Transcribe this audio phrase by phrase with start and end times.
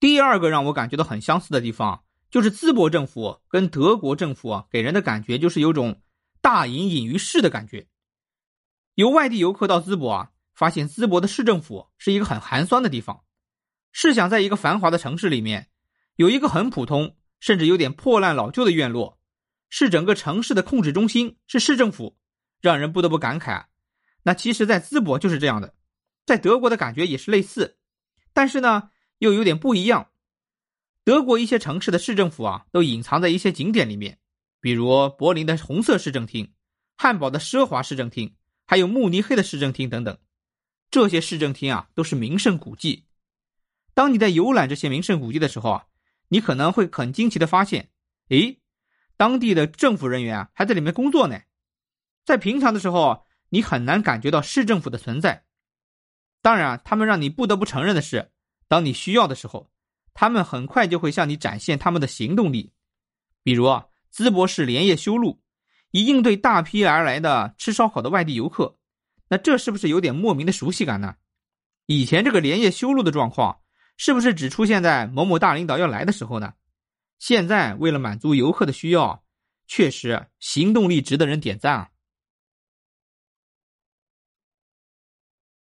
[0.00, 6.02] 第二个让我感觉到很相似的地方，就是淄博政府跟德国政府啊，给人的感觉就是有种
[6.40, 7.88] 大隐隐于市的感觉。
[8.94, 13.24] 有外地游客到淄博啊，发现淄博的市政府是一个很寒酸的地方。
[13.90, 15.68] 试想，在一个繁华的城市里面，
[16.14, 19.18] 有一个很普通，甚至有点破烂老旧的院落，
[19.68, 22.16] 是整个城市的控制中心，是市政府，
[22.60, 23.64] 让人不得不感慨。
[24.22, 25.74] 那其实，在淄博就是这样的，
[26.24, 27.78] 在德国的感觉也是类似，
[28.32, 28.90] 但是呢。
[29.18, 30.10] 又有点不一样。
[31.04, 34.18] 德国一些城市的市政府啊，都隐藏在一些景点里面，
[34.60, 36.52] 比如柏林的红色市政厅、
[36.96, 38.34] 汉堡的奢华市政厅，
[38.66, 40.18] 还有慕尼黑的市政厅等等。
[40.90, 43.06] 这些市政厅啊，都是名胜古迹。
[43.94, 45.86] 当你在游览这些名胜古迹的时候啊，
[46.28, 47.90] 你可能会很惊奇的发现，
[48.28, 48.60] 诶，
[49.16, 51.40] 当地的政府人员啊还在里面工作呢。
[52.24, 55.46] 在平常的时候，你很难感觉到市政府的存在。
[56.42, 58.30] 当然，他们让你不得不承认的是。
[58.68, 59.70] 当你需要的时候，
[60.14, 62.72] 他们很快就会向你展现他们的行动力。
[63.42, 65.40] 比如啊，淄博市连夜修路，
[65.90, 68.78] 以应对大批而来的吃烧烤的外地游客。
[69.28, 71.16] 那这是不是有点莫名的熟悉感呢？
[71.86, 73.60] 以前这个连夜修路的状况，
[73.96, 76.54] 是不是只出现在某某大领导要来的时候呢？
[77.18, 79.24] 现在为了满足游客的需要，
[79.66, 81.90] 确实行动力值得人点赞啊。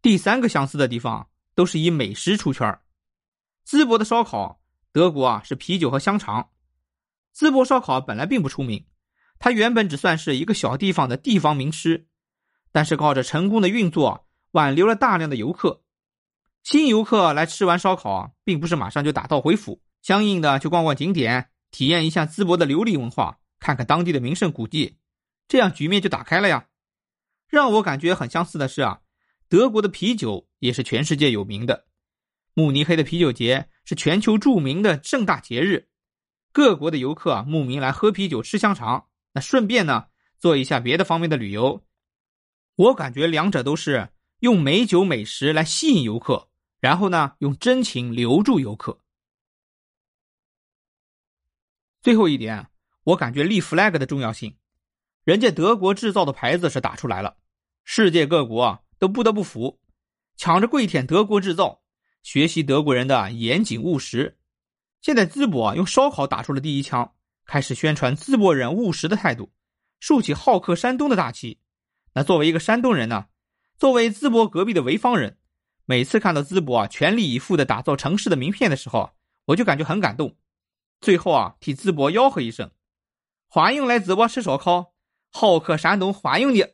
[0.00, 2.80] 第三个相似的地方，都是以美食出圈
[3.66, 4.60] 淄博的烧烤，
[4.92, 6.50] 德国啊是啤酒和香肠。
[7.34, 8.86] 淄博烧烤本来并不出名，
[9.38, 12.06] 它原本只算是一个小地方的地方名吃，
[12.70, 15.82] 但是靠着成功的运作，挽留了大量的游客。
[16.62, 24.98] 新游客来吃完烧烤，并不是马上就打道回府，相应的去逛逛景点，体验一下淄博的流利文化，看看当地的名胜古迹，
[25.48, 26.66] 这样局面就打开了呀。
[27.48, 29.00] 让我感觉很相似的是啊，
[29.48, 31.86] 德国的啤酒也是全世界有名的。
[32.56, 35.88] 慕尼黑的啤酒节是全球著名的盛大节日，
[36.52, 40.06] 各国的游客啊慕名来喝啤酒、吃香肠，那顺便呢
[40.38, 41.84] 做一下别的方面的旅游。
[42.76, 49.00] 我感觉两者都是用美酒美食来吸引游客，然后呢用真情留住游客。
[52.02, 52.68] 最后一点，
[53.02, 54.56] 我感觉立 flag 的重要性，
[55.24, 57.36] 人家德国制造的牌子是打出来了，
[57.82, 59.80] 世界各国啊都不得不服，
[60.36, 61.80] 抢着跪舔德国制造。
[62.24, 64.38] 学习德国人的严谨务实，
[65.02, 67.12] 现在淄博啊用烧烤打出了第一枪，
[67.44, 69.52] 开始宣传淄博人务实的态度，
[70.00, 71.58] 竖起好客山东的大旗。
[72.14, 73.26] 那作为一个山东人呢，
[73.76, 75.36] 作为淄博隔壁的潍坊人，
[75.84, 79.10] 每次看到淄博啊全力以赴的打造城市的名片的时候，
[79.44, 80.34] 我就感觉很感动。
[81.02, 82.70] 最后啊，替淄博吆喝一声：
[83.46, 84.94] 欢迎来淄博吃烧烤，
[85.30, 86.64] 好客山东欢迎你。